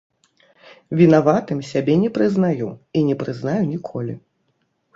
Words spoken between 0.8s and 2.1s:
Вінаватым сябе не